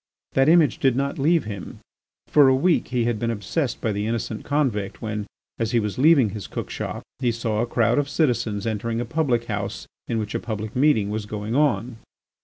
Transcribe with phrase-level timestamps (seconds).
[0.33, 1.77] That image did not leave him.
[2.25, 5.27] For a week he had been obsessed by the innocent convict, when,
[5.59, 9.05] as he was leaving his cook shop, he saw a crowd of citizens entering a
[9.05, 11.97] public house in which a public meeting was going on.